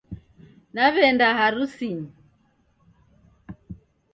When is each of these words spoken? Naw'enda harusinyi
Naw'enda 0.73 1.27
harusinyi 1.39 2.09